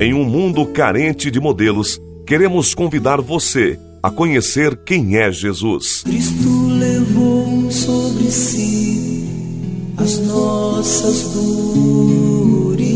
Em 0.00 0.14
um 0.14 0.22
mundo 0.22 0.64
carente 0.64 1.28
de 1.28 1.40
modelos, 1.40 2.00
queremos 2.24 2.72
convidar 2.72 3.20
você 3.20 3.76
a 4.00 4.08
conhecer 4.08 4.76
quem 4.76 5.16
é 5.16 5.32
Jesus. 5.32 6.02
Cristo 6.02 6.68
levou 6.68 7.68
sobre 7.68 8.30
si 8.30 9.26
as 9.96 10.20
nossas 10.20 11.34
dores. 11.34 12.88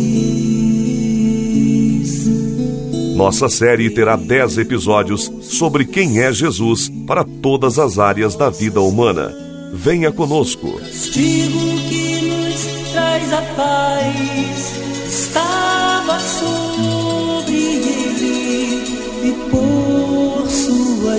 Nossa 3.17 3.49
série 3.49 3.91
terá 3.91 4.15
10 4.15 4.59
episódios 4.59 5.29
sobre 5.41 5.85
quem 5.85 6.21
é 6.21 6.33
Jesus 6.33 6.89
para 7.05 7.25
todas 7.25 7.81
as 7.81 7.99
áreas 7.99 8.37
da 8.37 8.49
vida 8.49 8.81
humana. 8.81 9.35
Venha 9.75 10.13
conosco. 10.13 10.79
Castigo 10.79 11.59
que 11.89 12.21
nos 12.29 12.93
traz 12.93 13.33
a 13.33 13.43
paz 13.57 14.73
estava 15.09 15.62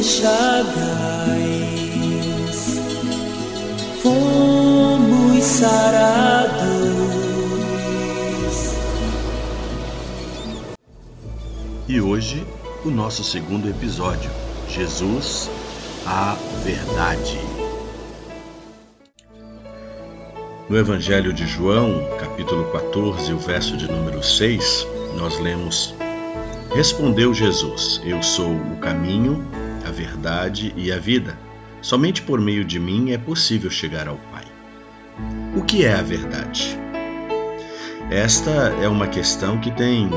chagas 0.03 0.73
fomos 4.01 5.43
sarados. 5.43 6.63
E 11.87 12.01
hoje, 12.01 12.45
o 12.83 12.89
nosso 12.89 13.23
segundo 13.23 13.69
episódio: 13.69 14.29
Jesus, 14.67 15.49
a 16.05 16.35
Verdade. 16.63 17.39
No 20.69 20.77
Evangelho 20.77 21.31
de 21.31 21.45
João, 21.45 22.09
capítulo 22.19 22.71
14, 22.71 23.31
o 23.31 23.37
verso 23.37 23.77
de 23.77 23.89
número 23.89 24.23
6, 24.23 24.87
nós 25.17 25.39
lemos: 25.39 25.93
Respondeu 26.73 27.33
Jesus: 27.33 28.01
Eu 28.03 28.21
sou 28.21 28.51
o 28.51 28.77
caminho, 28.77 29.45
a 29.85 29.91
verdade 29.91 30.73
e 30.75 30.91
a 30.91 30.97
vida. 30.97 31.37
Somente 31.81 32.21
por 32.21 32.39
meio 32.39 32.63
de 32.63 32.79
mim 32.79 33.11
é 33.11 33.17
possível 33.17 33.69
chegar 33.69 34.07
ao 34.07 34.17
Pai. 34.31 34.45
O 35.55 35.63
que 35.63 35.85
é 35.85 35.93
a 35.93 36.01
verdade? 36.01 36.79
Esta 38.09 38.51
é 38.81 38.87
uma 38.87 39.07
questão 39.07 39.59
que 39.59 39.71
tem 39.71 40.09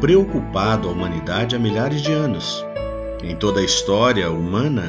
preocupado 0.00 0.88
a 0.88 0.92
humanidade 0.92 1.56
há 1.56 1.58
milhares 1.58 2.02
de 2.02 2.12
anos. 2.12 2.64
Em 3.22 3.34
toda 3.34 3.60
a 3.60 3.64
história 3.64 4.30
humana, 4.30 4.84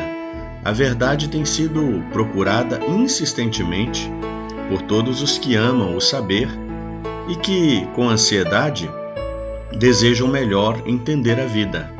a 0.63 0.71
verdade 0.71 1.29
tem 1.29 1.45
sido 1.45 2.03
procurada 2.11 2.79
insistentemente 2.87 4.09
por 4.69 4.81
todos 4.81 5.21
os 5.21 5.37
que 5.37 5.55
amam 5.55 5.95
o 5.95 6.01
saber 6.01 6.49
e 7.29 7.35
que, 7.35 7.87
com 7.95 8.09
ansiedade, 8.09 8.89
desejam 9.77 10.27
melhor 10.27 10.81
entender 10.85 11.39
a 11.39 11.45
vida. 11.45 11.94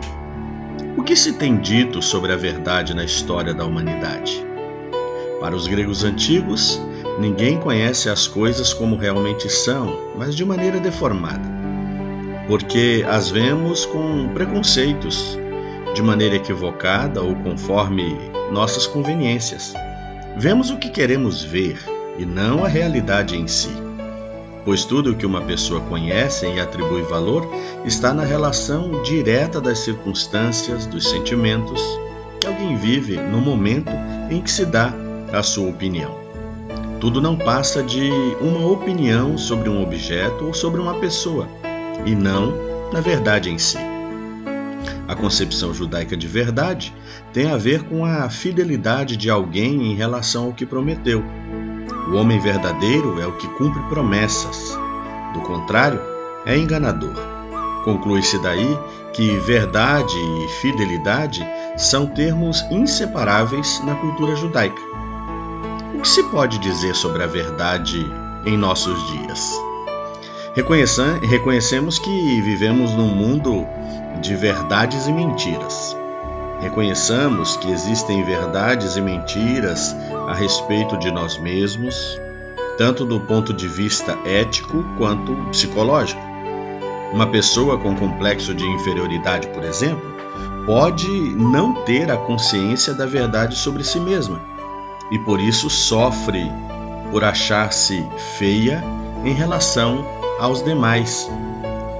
Que 1.05 1.15
se 1.15 1.33
tem 1.33 1.57
dito 1.57 2.01
sobre 2.01 2.31
a 2.31 2.35
verdade 2.35 2.93
na 2.93 3.03
história 3.03 3.53
da 3.53 3.65
humanidade? 3.65 4.45
Para 5.39 5.55
os 5.55 5.67
gregos 5.67 6.03
antigos, 6.03 6.81
ninguém 7.19 7.59
conhece 7.59 8.09
as 8.09 8.27
coisas 8.27 8.73
como 8.73 8.95
realmente 8.95 9.49
são, 9.49 10.11
mas 10.17 10.35
de 10.35 10.43
maneira 10.43 10.79
deformada 10.79 11.55
porque 12.47 13.03
as 13.07 13.29
vemos 13.29 13.85
com 13.85 14.29
preconceitos, 14.29 15.37
de 15.93 16.01
maneira 16.01 16.35
equivocada 16.35 17.21
ou 17.21 17.35
conforme 17.35 18.15
nossas 18.51 18.85
conveniências. 18.85 19.73
Vemos 20.37 20.69
o 20.69 20.77
que 20.77 20.89
queremos 20.89 21.43
ver 21.43 21.79
e 22.17 22.25
não 22.25 22.63
a 22.63 22.67
realidade 22.67 23.35
em 23.35 23.47
si. 23.47 23.84
Pois 24.65 24.83
tudo 24.83 25.11
o 25.11 25.15
que 25.15 25.27
uma 25.27 25.41
pessoa 25.41 25.79
conhece 25.81 26.47
e 26.47 26.59
atribui 26.59 27.03
valor 27.03 27.47
está 27.85 28.11
na 28.11 28.23
relação 28.23 29.03
direta 29.03 29.61
das 29.61 29.77
circunstâncias, 29.77 30.87
dos 30.87 31.07
sentimentos 31.07 31.79
que 32.41 32.47
alguém 32.47 32.75
vive 32.75 33.15
no 33.15 33.39
momento 33.39 33.91
em 34.31 34.41
que 34.41 34.49
se 34.49 34.65
dá 34.65 34.91
a 35.31 35.43
sua 35.43 35.69
opinião. 35.69 36.15
Tudo 36.99 37.21
não 37.21 37.37
passa 37.37 37.83
de 37.83 38.09
uma 38.41 38.65
opinião 38.65 39.37
sobre 39.37 39.69
um 39.69 39.83
objeto 39.83 40.45
ou 40.45 40.53
sobre 40.53 40.81
uma 40.81 40.95
pessoa 40.95 41.47
e 42.03 42.15
não 42.15 42.51
na 42.91 43.01
verdade 43.01 43.51
em 43.51 43.59
si. 43.59 43.77
A 45.07 45.13
concepção 45.13 45.71
judaica 45.75 46.17
de 46.17 46.27
verdade 46.27 46.91
tem 47.31 47.51
a 47.51 47.57
ver 47.57 47.83
com 47.83 48.03
a 48.03 48.27
fidelidade 48.29 49.15
de 49.15 49.29
alguém 49.29 49.91
em 49.91 49.95
relação 49.95 50.45
ao 50.45 50.53
que 50.53 50.65
prometeu. 50.65 51.23
O 52.07 52.15
homem 52.15 52.39
verdadeiro 52.39 53.19
é 53.19 53.25
o 53.25 53.33
que 53.33 53.47
cumpre 53.47 53.81
promessas. 53.89 54.77
Do 55.33 55.41
contrário, 55.41 55.99
é 56.45 56.57
enganador. 56.57 57.15
Conclui-se 57.83 58.37
daí 58.39 58.77
que 59.13 59.37
verdade 59.39 60.15
e 60.17 60.47
fidelidade 60.61 61.45
são 61.77 62.05
termos 62.05 62.61
inseparáveis 62.69 63.81
na 63.83 63.95
cultura 63.95 64.35
judaica. 64.35 64.81
O 65.93 66.01
que 66.01 66.07
se 66.07 66.23
pode 66.23 66.59
dizer 66.59 66.95
sobre 66.95 67.23
a 67.23 67.27
verdade 67.27 68.05
em 68.45 68.57
nossos 68.57 68.99
dias? 69.07 69.53
Reconhecemos 70.55 71.99
que 71.99 72.41
vivemos 72.41 72.91
num 72.91 73.07
mundo 73.07 73.65
de 74.21 74.35
verdades 74.35 75.07
e 75.07 75.11
mentiras. 75.11 75.97
Reconheçamos 76.59 77.57
que 77.57 77.69
existem 77.71 78.23
verdades 78.23 78.95
e 78.95 79.01
mentiras 79.01 79.95
a 80.27 80.33
respeito 80.33 80.97
de 80.97 81.11
nós 81.11 81.37
mesmos, 81.37 82.19
tanto 82.77 83.05
do 83.05 83.19
ponto 83.19 83.53
de 83.53 83.67
vista 83.67 84.17
ético 84.25 84.83
quanto 84.97 85.33
psicológico. 85.51 86.21
Uma 87.13 87.27
pessoa 87.27 87.77
com 87.77 87.95
complexo 87.95 88.53
de 88.53 88.65
inferioridade, 88.65 89.47
por 89.49 89.63
exemplo, 89.63 90.15
pode 90.65 91.07
não 91.07 91.73
ter 91.83 92.09
a 92.09 92.17
consciência 92.17 92.93
da 92.93 93.05
verdade 93.05 93.55
sobre 93.55 93.83
si 93.83 93.99
mesma 93.99 94.41
e 95.11 95.19
por 95.19 95.39
isso 95.39 95.69
sofre 95.69 96.51
por 97.11 97.23
achar-se 97.23 98.05
feia 98.37 98.83
em 99.23 99.33
relação 99.33 100.05
aos 100.39 100.63
demais, 100.63 101.29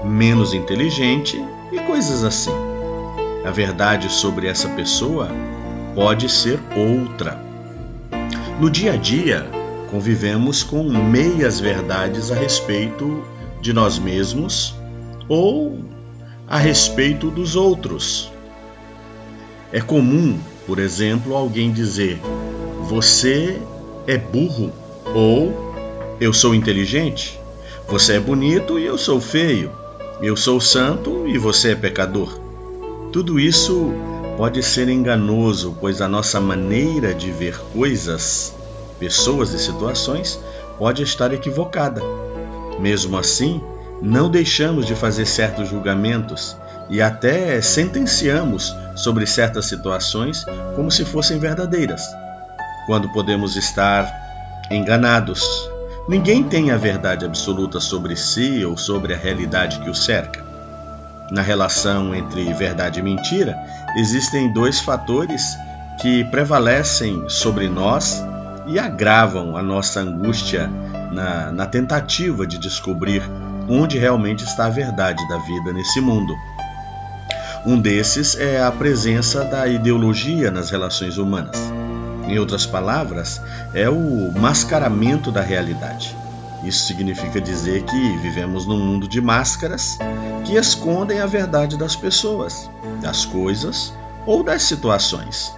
menos 0.04 0.52
inteligente 0.52 1.42
e 1.72 1.78
coisas 1.78 2.24
assim. 2.24 2.65
A 3.46 3.52
verdade 3.52 4.12
sobre 4.12 4.48
essa 4.48 4.68
pessoa 4.70 5.28
pode 5.94 6.28
ser 6.28 6.58
outra. 6.76 7.40
No 8.58 8.68
dia 8.68 8.94
a 8.94 8.96
dia, 8.96 9.48
convivemos 9.88 10.64
com 10.64 10.82
meias 10.82 11.60
verdades 11.60 12.32
a 12.32 12.34
respeito 12.34 13.22
de 13.60 13.72
nós 13.72 14.00
mesmos 14.00 14.74
ou 15.28 15.78
a 16.48 16.58
respeito 16.58 17.30
dos 17.30 17.54
outros. 17.54 18.32
É 19.72 19.80
comum, 19.80 20.40
por 20.66 20.80
exemplo, 20.80 21.36
alguém 21.36 21.70
dizer: 21.70 22.20
Você 22.82 23.62
é 24.08 24.18
burro 24.18 24.72
ou 25.14 25.54
Eu 26.20 26.32
sou 26.32 26.52
inteligente. 26.52 27.38
Você 27.86 28.14
é 28.14 28.20
bonito 28.20 28.76
e 28.76 28.84
eu 28.84 28.98
sou 28.98 29.20
feio. 29.20 29.70
Eu 30.20 30.36
sou 30.36 30.60
santo 30.60 31.28
e 31.28 31.38
você 31.38 31.70
é 31.70 31.74
pecador. 31.76 32.45
Tudo 33.16 33.40
isso 33.40 33.94
pode 34.36 34.62
ser 34.62 34.90
enganoso, 34.90 35.74
pois 35.80 36.02
a 36.02 36.06
nossa 36.06 36.38
maneira 36.38 37.14
de 37.14 37.30
ver 37.30 37.58
coisas, 37.72 38.54
pessoas 38.98 39.54
e 39.54 39.58
situações 39.58 40.38
pode 40.78 41.02
estar 41.02 41.32
equivocada. 41.32 42.02
Mesmo 42.78 43.16
assim, 43.16 43.62
não 44.02 44.28
deixamos 44.28 44.84
de 44.84 44.94
fazer 44.94 45.24
certos 45.24 45.66
julgamentos 45.66 46.58
e 46.90 47.00
até 47.00 47.58
sentenciamos 47.62 48.70
sobre 48.94 49.26
certas 49.26 49.64
situações 49.64 50.44
como 50.74 50.90
se 50.90 51.02
fossem 51.02 51.38
verdadeiras, 51.38 52.02
quando 52.86 53.10
podemos 53.14 53.56
estar 53.56 54.12
enganados 54.70 55.70
Ninguém 56.08 56.44
tem 56.44 56.70
a 56.70 56.76
verdade 56.76 57.24
absoluta 57.24 57.80
sobre 57.80 58.14
si 58.14 58.64
ou 58.64 58.76
sobre 58.76 59.12
a 59.12 59.16
realidade 59.16 59.80
que 59.80 59.90
o 59.90 59.94
cerca. 59.94 60.45
Na 61.30 61.42
relação 61.42 62.14
entre 62.14 62.52
verdade 62.54 63.00
e 63.00 63.02
mentira, 63.02 63.56
existem 63.96 64.52
dois 64.52 64.80
fatores 64.80 65.56
que 66.00 66.24
prevalecem 66.24 67.28
sobre 67.28 67.68
nós 67.68 68.22
e 68.66 68.78
agravam 68.78 69.56
a 69.56 69.62
nossa 69.62 70.00
angústia 70.00 70.70
na, 71.12 71.50
na 71.50 71.66
tentativa 71.66 72.46
de 72.46 72.58
descobrir 72.58 73.22
onde 73.68 73.98
realmente 73.98 74.44
está 74.44 74.66
a 74.66 74.70
verdade 74.70 75.26
da 75.28 75.38
vida 75.38 75.72
nesse 75.72 76.00
mundo. 76.00 76.34
Um 77.64 77.80
desses 77.80 78.38
é 78.38 78.62
a 78.62 78.70
presença 78.70 79.44
da 79.44 79.66
ideologia 79.66 80.50
nas 80.52 80.70
relações 80.70 81.18
humanas. 81.18 81.56
Em 82.28 82.38
outras 82.38 82.66
palavras, 82.66 83.40
é 83.74 83.88
o 83.88 84.32
mascaramento 84.32 85.32
da 85.32 85.40
realidade. 85.40 86.16
Isso 86.64 86.86
significa 86.86 87.40
dizer 87.40 87.82
que 87.82 88.16
vivemos 88.18 88.66
num 88.66 88.78
mundo 88.78 89.06
de 89.06 89.20
máscaras 89.20 89.98
que 90.44 90.56
escondem 90.56 91.20
a 91.20 91.26
verdade 91.26 91.76
das 91.76 91.94
pessoas, 91.94 92.68
das 93.00 93.24
coisas 93.24 93.92
ou 94.26 94.42
das 94.42 94.62
situações. 94.62 95.52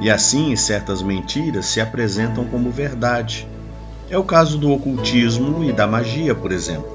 E 0.00 0.10
assim, 0.10 0.54
certas 0.56 1.02
mentiras 1.02 1.66
se 1.66 1.80
apresentam 1.80 2.44
como 2.44 2.70
verdade. 2.70 3.46
É 4.10 4.18
o 4.18 4.24
caso 4.24 4.58
do 4.58 4.70
ocultismo 4.70 5.64
e 5.64 5.72
da 5.72 5.86
magia, 5.86 6.34
por 6.34 6.52
exemplo. 6.52 6.92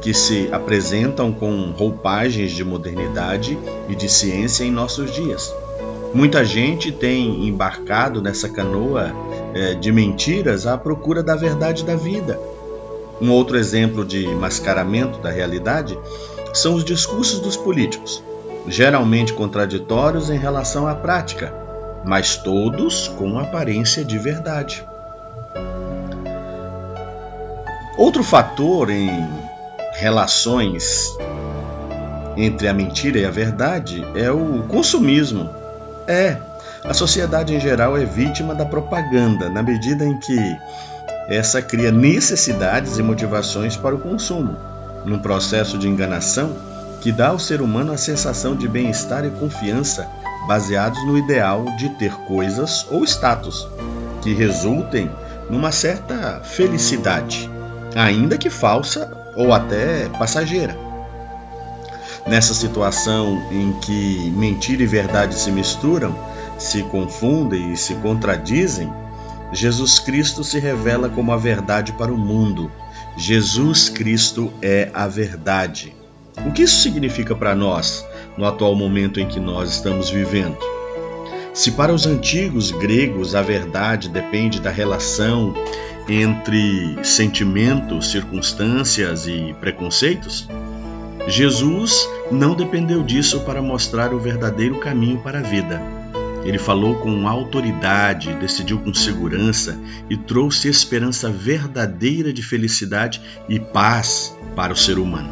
que 0.00 0.14
se 0.14 0.48
apresentam 0.52 1.32
com 1.32 1.72
roupagens 1.72 2.52
de 2.52 2.64
modernidade 2.64 3.58
e 3.88 3.94
de 3.94 4.08
ciência 4.08 4.64
em 4.64 4.70
nossos 4.70 5.12
dias. 5.12 5.52
Muita 6.14 6.44
gente 6.44 6.90
tem 6.90 7.46
embarcado 7.48 8.22
nessa 8.22 8.48
canoa 8.48 9.12
é, 9.58 9.74
de 9.74 9.90
mentiras 9.90 10.66
à 10.66 10.78
procura 10.78 11.22
da 11.22 11.34
verdade 11.34 11.84
da 11.84 11.96
vida. 11.96 12.38
Um 13.20 13.32
outro 13.32 13.56
exemplo 13.56 14.04
de 14.04 14.26
mascaramento 14.28 15.18
da 15.18 15.30
realidade 15.30 15.98
são 16.54 16.74
os 16.74 16.84
discursos 16.84 17.40
dos 17.40 17.56
políticos, 17.56 18.22
geralmente 18.68 19.32
contraditórios 19.32 20.30
em 20.30 20.38
relação 20.38 20.86
à 20.86 20.94
prática, 20.94 21.52
mas 22.04 22.36
todos 22.36 23.08
com 23.08 23.38
aparência 23.38 24.04
de 24.04 24.16
verdade. 24.16 24.86
Outro 27.96 28.22
fator 28.22 28.90
em 28.90 29.10
relações 29.94 31.16
entre 32.36 32.68
a 32.68 32.72
mentira 32.72 33.18
e 33.18 33.24
a 33.24 33.30
verdade 33.30 34.06
é 34.14 34.30
o 34.30 34.62
consumismo. 34.68 35.50
É, 36.06 36.36
a 36.84 36.94
sociedade 36.94 37.54
em 37.54 37.60
geral 37.60 37.96
é 37.96 38.04
vítima 38.04 38.54
da 38.54 38.64
propaganda, 38.64 39.48
na 39.48 39.62
medida 39.62 40.04
em 40.04 40.16
que 40.18 40.38
essa 41.28 41.60
cria 41.60 41.90
necessidades 41.90 42.98
e 42.98 43.02
motivações 43.02 43.76
para 43.76 43.94
o 43.94 43.98
consumo, 43.98 44.56
num 45.04 45.18
processo 45.18 45.76
de 45.78 45.88
enganação 45.88 46.56
que 47.00 47.12
dá 47.12 47.28
ao 47.28 47.38
ser 47.38 47.60
humano 47.60 47.92
a 47.92 47.96
sensação 47.96 48.56
de 48.56 48.66
bem-estar 48.66 49.24
e 49.24 49.30
confiança 49.30 50.08
baseados 50.46 51.04
no 51.04 51.16
ideal 51.16 51.64
de 51.76 51.90
ter 51.90 52.12
coisas 52.26 52.86
ou 52.90 53.04
status 53.04 53.68
que 54.22 54.32
resultem 54.32 55.10
numa 55.48 55.70
certa 55.70 56.40
felicidade 56.42 57.50
ainda 57.94 58.36
que 58.36 58.50
falsa 58.50 59.10
ou 59.34 59.52
até 59.52 60.08
passageira. 60.18 60.76
Nessa 62.26 62.52
situação 62.52 63.42
em 63.50 63.72
que 63.80 64.32
mentira 64.36 64.82
e 64.82 64.86
verdade 64.86 65.34
se 65.34 65.50
misturam, 65.50 66.14
se 66.58 66.82
confundem 66.84 67.72
e 67.72 67.76
se 67.76 67.94
contradizem, 67.96 68.92
Jesus 69.52 69.98
Cristo 69.98 70.44
se 70.44 70.58
revela 70.58 71.08
como 71.08 71.32
a 71.32 71.36
verdade 71.36 71.92
para 71.92 72.12
o 72.12 72.18
mundo. 72.18 72.70
Jesus 73.16 73.88
Cristo 73.88 74.52
é 74.60 74.90
a 74.92 75.06
verdade. 75.08 75.94
O 76.46 76.52
que 76.52 76.62
isso 76.62 76.82
significa 76.82 77.34
para 77.34 77.54
nós 77.54 78.06
no 78.36 78.44
atual 78.44 78.74
momento 78.74 79.18
em 79.18 79.26
que 79.26 79.40
nós 79.40 79.70
estamos 79.70 80.10
vivendo? 80.10 80.58
Se 81.54 81.72
para 81.72 81.92
os 81.92 82.06
antigos 82.06 82.70
gregos 82.70 83.34
a 83.34 83.42
verdade 83.42 84.08
depende 84.08 84.60
da 84.60 84.70
relação 84.70 85.54
entre 86.08 86.96
sentimentos, 87.02 88.10
circunstâncias 88.10 89.26
e 89.26 89.54
preconceitos, 89.60 90.48
Jesus 91.26 92.08
não 92.30 92.54
dependeu 92.54 93.02
disso 93.02 93.40
para 93.40 93.60
mostrar 93.60 94.14
o 94.14 94.18
verdadeiro 94.18 94.78
caminho 94.78 95.18
para 95.18 95.40
a 95.40 95.42
vida. 95.42 95.97
Ele 96.44 96.58
falou 96.58 96.96
com 96.96 97.28
autoridade, 97.28 98.32
decidiu 98.34 98.78
com 98.78 98.94
segurança 98.94 99.78
e 100.08 100.16
trouxe 100.16 100.68
esperança 100.68 101.30
verdadeira 101.30 102.32
de 102.32 102.42
felicidade 102.42 103.20
e 103.48 103.58
paz 103.58 104.36
para 104.54 104.72
o 104.72 104.76
ser 104.76 104.98
humano. 104.98 105.30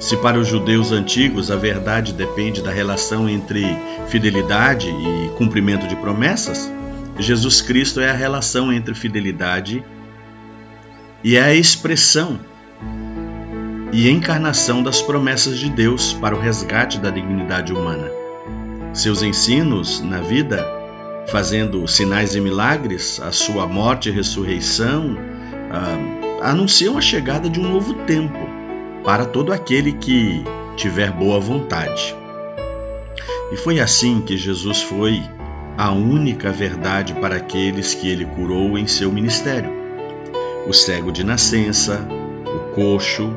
Se 0.00 0.16
para 0.16 0.38
os 0.38 0.48
judeus 0.48 0.92
antigos 0.92 1.50
a 1.50 1.56
verdade 1.56 2.14
depende 2.14 2.62
da 2.62 2.70
relação 2.70 3.28
entre 3.28 3.64
fidelidade 4.08 4.88
e 4.88 5.28
cumprimento 5.36 5.86
de 5.86 5.94
promessas, 5.96 6.72
Jesus 7.18 7.60
Cristo 7.60 8.00
é 8.00 8.08
a 8.08 8.14
relação 8.14 8.72
entre 8.72 8.94
fidelidade 8.94 9.84
e 11.22 11.36
é 11.36 11.42
a 11.42 11.54
expressão 11.54 12.40
e 13.92 14.08
encarnação 14.08 14.82
das 14.82 15.02
promessas 15.02 15.58
de 15.58 15.68
Deus 15.68 16.14
para 16.14 16.34
o 16.34 16.40
resgate 16.40 16.98
da 16.98 17.10
dignidade 17.10 17.72
humana. 17.72 18.08
Seus 18.92 19.22
ensinos 19.22 20.00
na 20.00 20.20
vida, 20.20 20.66
fazendo 21.28 21.86
sinais 21.86 22.34
e 22.34 22.40
milagres, 22.40 23.20
a 23.20 23.30
sua 23.30 23.66
morte 23.66 24.08
e 24.08 24.12
ressurreição, 24.12 25.16
ah, 25.70 26.48
anunciam 26.50 26.98
a 26.98 27.00
chegada 27.00 27.48
de 27.48 27.60
um 27.60 27.68
novo 27.68 27.94
tempo 28.04 28.38
para 29.04 29.24
todo 29.24 29.52
aquele 29.52 29.92
que 29.92 30.42
tiver 30.76 31.12
boa 31.12 31.38
vontade. 31.38 32.16
E 33.52 33.56
foi 33.56 33.80
assim 33.80 34.20
que 34.20 34.36
Jesus 34.36 34.82
foi 34.82 35.22
a 35.76 35.92
única 35.92 36.52
verdade 36.52 37.14
para 37.14 37.36
aqueles 37.36 37.94
que 37.94 38.08
ele 38.08 38.24
curou 38.24 38.76
em 38.76 38.86
seu 38.86 39.10
ministério: 39.10 39.70
o 40.66 40.72
cego 40.72 41.10
de 41.12 41.24
nascença, 41.24 42.06
o 42.44 42.74
coxo, 42.74 43.34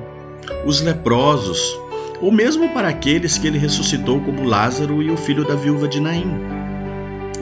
os 0.65 0.81
leprosos, 0.81 1.79
ou 2.24 2.31
mesmo 2.31 2.70
para 2.70 2.88
aqueles 2.88 3.38
que 3.38 3.46
ele 3.46 3.58
ressuscitou, 3.58 4.18
como 4.22 4.46
Lázaro 4.46 5.04
e 5.04 5.12
o 5.12 5.18
filho 5.18 5.44
da 5.44 5.56
viúva 5.56 5.90
de 5.90 6.00
Naim. 6.00 6.34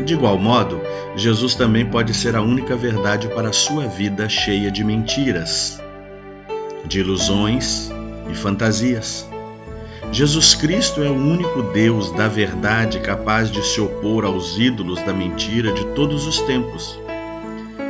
De 0.03 0.15
igual 0.15 0.39
modo, 0.39 0.81
Jesus 1.15 1.53
também 1.53 1.85
pode 1.85 2.15
ser 2.15 2.35
a 2.35 2.41
única 2.41 2.75
verdade 2.75 3.27
para 3.27 3.49
a 3.49 3.53
sua 3.53 3.85
vida 3.85 4.27
cheia 4.27 4.71
de 4.71 4.83
mentiras, 4.83 5.79
de 6.83 6.99
ilusões 6.99 7.91
e 8.31 8.33
fantasias. 8.33 9.29
Jesus 10.11 10.55
Cristo 10.55 11.03
é 11.03 11.09
o 11.11 11.15
único 11.15 11.61
Deus 11.61 12.11
da 12.13 12.27
verdade 12.27 13.01
capaz 13.01 13.51
de 13.51 13.63
se 13.63 13.79
opor 13.79 14.25
aos 14.25 14.57
ídolos 14.57 14.99
da 15.03 15.13
mentira 15.13 15.71
de 15.73 15.85
todos 15.93 16.25
os 16.25 16.41
tempos. 16.41 16.99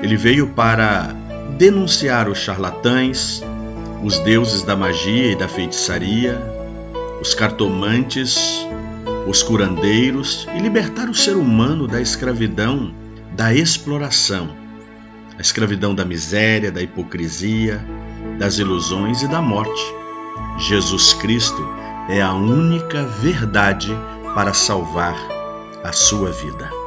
Ele 0.03 0.17
veio 0.17 0.47
para 0.47 1.15
denunciar 1.57 2.27
os 2.27 2.39
charlatães, 2.39 3.41
os 4.03 4.19
deuses 4.19 4.63
da 4.63 4.75
magia 4.75 5.31
e 5.31 5.35
da 5.37 5.47
feitiçaria, 5.47 6.59
os 7.21 7.35
cartomantes, 7.35 8.65
os 9.27 9.43
curandeiros 9.43 10.47
e 10.55 10.59
libertar 10.59 11.07
o 11.07 11.13
ser 11.13 11.35
humano 11.35 11.87
da 11.87 12.01
escravidão, 12.01 12.93
da 13.35 13.53
exploração, 13.53 14.57
a 15.37 15.41
escravidão 15.41 15.93
da 15.93 16.03
miséria, 16.03 16.71
da 16.71 16.81
hipocrisia, 16.81 17.85
das 18.39 18.57
ilusões 18.57 19.21
e 19.21 19.27
da 19.27 19.41
morte. 19.41 19.81
Jesus 20.57 21.13
Cristo 21.13 21.63
é 22.09 22.19
a 22.21 22.33
única 22.33 23.05
verdade 23.05 23.95
para 24.33 24.53
salvar 24.53 25.15
a 25.83 25.93
sua 25.93 26.31
vida. 26.31 26.80